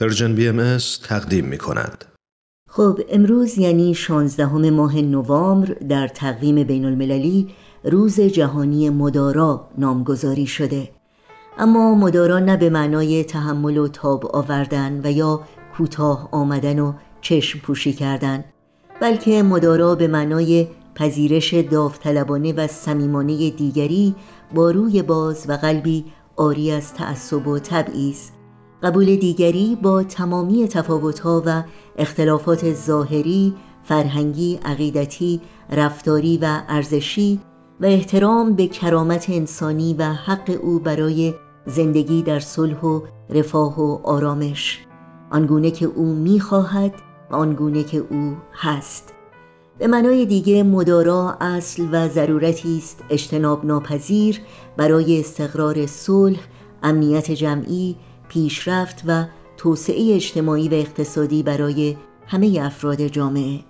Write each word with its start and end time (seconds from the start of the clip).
Persian 0.00 0.34
BM 0.34 0.78
تقدیم 1.04 1.44
می 1.44 1.58
کند. 1.58 2.04
خب 2.70 3.00
امروز 3.10 3.58
یعنی 3.58 3.94
16 3.94 4.70
ماه 4.70 4.96
نوامبر 4.96 5.66
در 5.88 6.08
تقویم 6.08 6.64
بین 6.64 6.84
المللی 6.84 7.48
روز 7.84 8.20
جهانی 8.20 8.90
مدارا 8.90 9.68
نامگذاری 9.78 10.46
شده 10.46 10.88
اما 11.58 11.94
مدارا 11.94 12.38
نه 12.38 12.56
به 12.56 12.70
معنای 12.70 13.24
تحمل 13.24 13.76
و 13.76 13.88
تاب 13.88 14.36
آوردن 14.36 15.00
و 15.04 15.10
یا 15.10 15.40
کوتاه 15.76 16.28
آمدن 16.32 16.78
و 16.78 16.92
چشم 17.20 17.58
پوشی 17.58 17.92
کردن 17.92 18.44
بلکه 19.00 19.42
مدارا 19.42 19.94
به 19.94 20.08
معنای 20.08 20.68
پذیرش 20.94 21.54
داوطلبانه 21.54 22.52
و 22.52 22.66
صمیمانه 22.66 23.50
دیگری 23.50 24.14
با 24.54 24.70
روی 24.70 25.02
باز 25.02 25.44
و 25.48 25.52
قلبی 25.52 26.04
آری 26.36 26.70
از 26.70 26.94
تعصب 26.94 27.46
و 27.46 27.58
تبعیض 27.58 28.37
قبول 28.82 29.16
دیگری 29.16 29.78
با 29.82 30.02
تمامی 30.02 30.68
تفاوتها 30.68 31.42
و 31.46 31.62
اختلافات 31.96 32.74
ظاهری، 32.74 33.54
فرهنگی، 33.84 34.60
عقیدتی، 34.64 35.40
رفتاری 35.72 36.38
و 36.42 36.60
ارزشی 36.68 37.40
و 37.80 37.86
احترام 37.86 38.52
به 38.52 38.66
کرامت 38.66 39.30
انسانی 39.30 39.94
و 39.94 40.04
حق 40.04 40.58
او 40.62 40.78
برای 40.78 41.34
زندگی 41.66 42.22
در 42.22 42.40
صلح 42.40 42.80
و 42.80 43.00
رفاه 43.30 43.80
و 43.80 43.98
آرامش. 44.04 44.84
آنگونه 45.30 45.70
که 45.70 45.86
او 45.86 46.04
می‌خواهد 46.04 46.94
و 47.30 47.36
آنگونه 47.36 47.82
که 47.82 47.98
او 48.10 48.36
هست. 48.52 49.14
به 49.78 49.86
معنای 49.86 50.26
دیگه 50.26 50.62
مدارا 50.62 51.36
اصل 51.40 51.86
و 51.92 52.08
ضرورتی 52.08 52.78
است 52.78 53.04
اجتناب 53.10 53.64
ناپذیر 53.64 54.40
برای 54.76 55.20
استقرار 55.20 55.86
صلح، 55.86 56.40
امنیت 56.82 57.30
جمعی، 57.30 57.96
پیشرفت 58.28 59.02
و 59.06 59.24
توسعه 59.56 60.14
اجتماعی 60.14 60.68
و 60.68 60.74
اقتصادی 60.74 61.42
برای 61.42 61.96
همه 62.26 62.60
افراد 62.62 63.06
جامعه. 63.06 63.60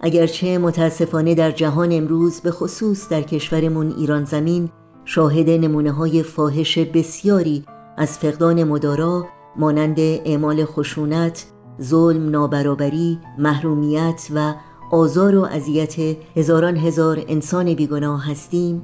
اگرچه 0.00 0.58
متاسفانه 0.58 1.34
در 1.34 1.50
جهان 1.50 1.92
امروز 1.92 2.40
به 2.40 2.50
خصوص 2.50 3.08
در 3.08 3.22
کشورمون 3.22 3.94
ایران 3.98 4.24
زمین 4.24 4.70
شاهد 5.04 5.50
نمونه 5.50 5.92
های 5.92 6.22
فاحش 6.22 6.78
بسیاری 6.78 7.64
از 7.96 8.18
فقدان 8.18 8.64
مدارا 8.64 9.26
مانند 9.56 10.00
اعمال 10.00 10.64
خشونت، 10.64 11.46
ظلم، 11.82 12.30
نابرابری، 12.30 13.18
محرومیت 13.38 14.28
و 14.34 14.54
آزار 14.90 15.36
و 15.36 15.44
اذیت 15.44 15.94
هزاران 16.36 16.76
هزار 16.76 17.24
انسان 17.28 17.74
بیگناه 17.74 18.30
هستیم 18.30 18.82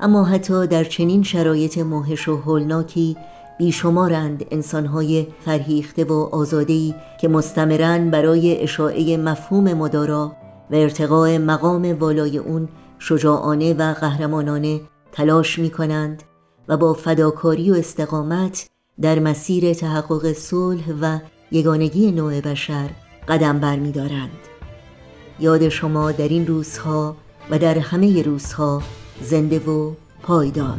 اما 0.00 0.24
حتی 0.24 0.66
در 0.66 0.84
چنین 0.84 1.22
شرایط 1.22 1.78
موهش 1.78 2.28
و 2.28 2.36
هولناکی 2.36 3.16
بیشمارند 3.58 4.44
انسانهای 4.50 5.26
فرهیخته 5.44 6.04
و 6.04 6.12
آزادهی 6.12 6.94
که 7.20 7.28
مستمرن 7.28 8.10
برای 8.10 8.62
اشاعه 8.62 9.16
مفهوم 9.16 9.74
مدارا 9.74 10.32
و 10.70 10.74
ارتقاء 10.74 11.38
مقام 11.38 11.98
والای 11.98 12.38
اون 12.38 12.68
شجاعانه 12.98 13.74
و 13.74 13.92
قهرمانانه 13.92 14.80
تلاش 15.12 15.58
می 15.58 15.70
کنند 15.70 16.22
و 16.68 16.76
با 16.76 16.92
فداکاری 16.92 17.70
و 17.70 17.74
استقامت 17.74 18.66
در 19.00 19.18
مسیر 19.18 19.74
تحقق 19.74 20.32
صلح 20.32 20.92
و 21.00 21.18
یگانگی 21.52 22.12
نوع 22.12 22.40
بشر 22.40 22.90
قدم 23.28 23.58
برمیدارند. 23.58 24.38
یاد 25.40 25.68
شما 25.68 26.12
در 26.12 26.28
این 26.28 26.46
روزها 26.46 27.16
و 27.50 27.58
در 27.58 27.78
همه 27.78 28.22
روزها 28.22 28.82
زنده 29.22 29.58
و 29.58 29.92
پایدار 30.22 30.78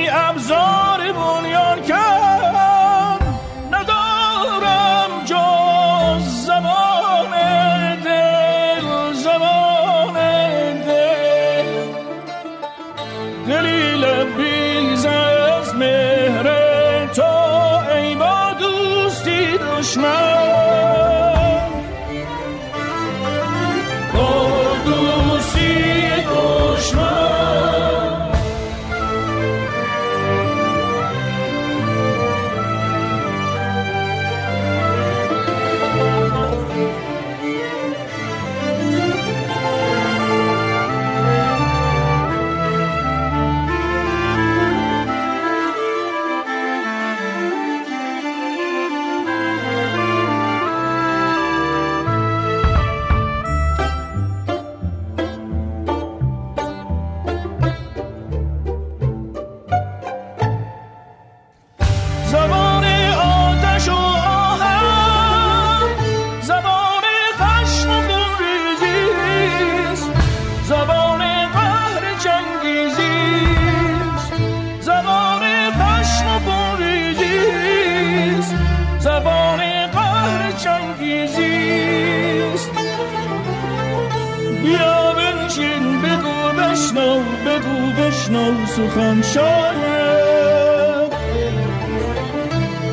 بشنو 88.31 88.65
سخن 88.65 89.21
شاید. 89.21 91.11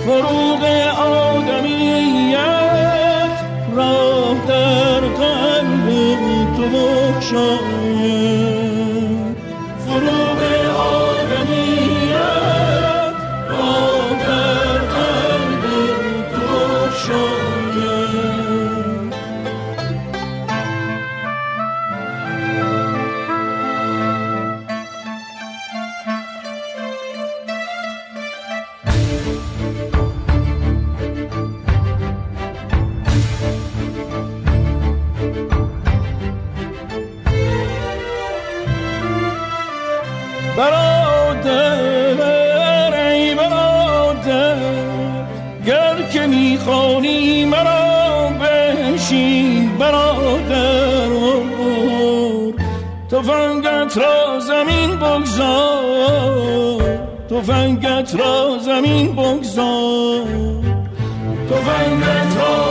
فروغ 0.04 0.62
آدمیت 0.98 2.38
راه 3.74 4.46
در 4.48 5.00
قلب 5.00 5.86
تو 6.56 6.62
بخشاید 6.62 7.67
برادر 40.58 41.78
ای 43.10 43.34
برادر 43.34 44.56
گر 45.66 46.02
که 46.12 46.26
می‌خوانی 46.26 47.44
مرا 47.44 48.30
بشین 48.40 49.78
برادر 49.78 51.08
تفنگت 53.10 53.98
را 53.98 54.40
زمین 54.40 54.96
بگذار 54.96 56.82
تفنگت 57.30 58.14
را 58.14 58.58
زمین 58.60 59.16
بگذار 59.16 60.24
تفنگت 61.50 62.36
را 62.36 62.68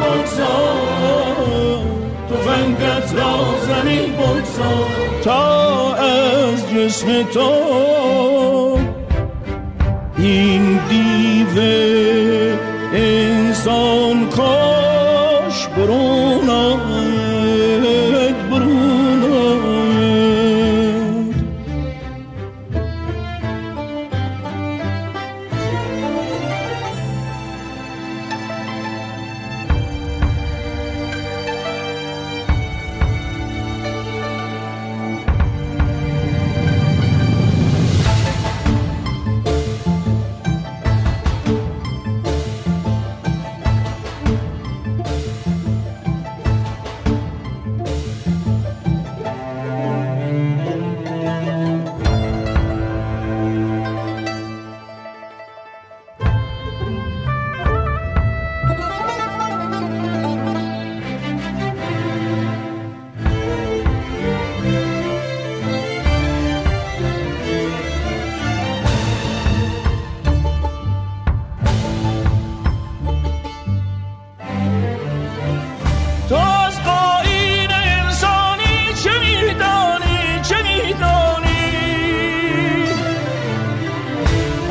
بگذار 0.00 1.00
تفنگت 2.30 3.14
را 3.14 3.32
زمین 3.66 4.12
بگذار. 4.12 4.86
تا 5.24 5.94
جسم 6.74 7.22
تو. 7.22 7.50
این 10.18 10.80
دیو 10.88 11.62
انسان 12.94 13.99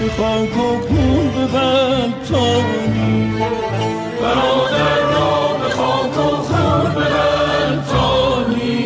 به 0.00 0.08
خاک 0.08 0.56
و 0.56 0.80
خون 0.80 1.30
به 1.34 1.46
غلطانی 1.58 3.32
برادر 4.22 5.00
را 5.12 5.32
به 5.62 5.68
خاک 5.74 6.16
و 6.16 6.36
خون 6.36 6.94
به 6.94 7.04
غلطانی 7.04 8.78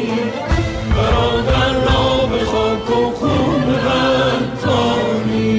برادر 0.96 1.72
را 1.72 2.26
به 2.26 2.44
خاک 2.44 2.90
و 2.90 3.10
خون 3.12 3.60
به 3.66 3.76
غلطانی 3.88 5.56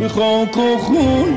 به 0.00 0.08
خاک 0.08 0.56
و 0.56 0.78
خون 0.78 1.34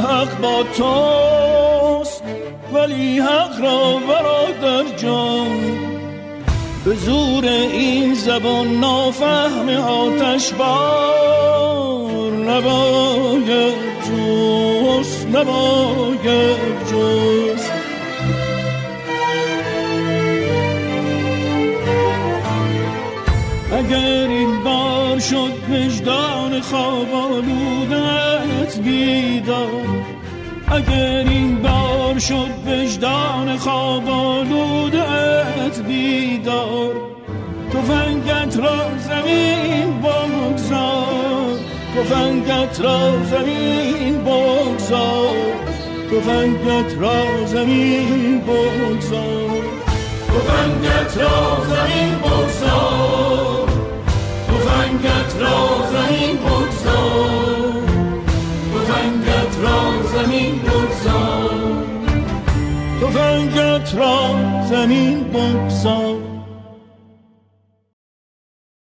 غلطانی 0.00 0.42
با 0.42 0.62
توست 0.62 2.22
ولی 2.72 3.18
حق 3.18 3.60
را 3.60 3.98
برادر 4.08 4.96
جان 4.96 5.92
به 6.84 6.94
زور 6.94 7.44
این 7.44 8.14
زبان 8.14 8.80
نافهم 8.80 9.68
آتش 9.68 10.52
بار 10.52 12.32
نباید 12.32 13.74
جوست 14.06 15.26
نباید 15.26 16.58
جوست. 16.90 17.51
شد 25.30 25.52
وجدان 25.70 26.60
خواب 26.60 27.14
آلودت 27.14 28.78
بیدار. 28.84 29.68
اگر 30.68 31.24
این 31.28 31.62
بار 31.62 32.18
شد 32.18 32.50
وجدان 32.66 33.56
خواب 33.56 34.08
آلودت 34.08 35.82
بیدار 35.88 36.94
فنگت 37.88 38.56
را 38.56 38.98
زمین 38.98 40.00
بگذار. 40.00 41.58
فنگت 42.04 42.80
را 42.80 43.24
زمین 43.24 44.18
بگذار. 44.24 45.34
فنگت 46.26 46.98
را 47.00 47.46
زمین 47.46 48.40
بگذار. 48.40 49.62
فنگت 50.46 51.18
را 51.18 51.64
زمین 51.66 52.18
بگذار. 52.18 52.31
را 63.94 64.34
زمین 64.70 65.24
بگذار. 65.24 66.21